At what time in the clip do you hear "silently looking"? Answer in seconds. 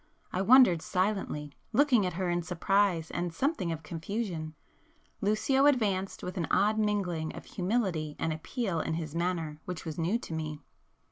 0.81-2.07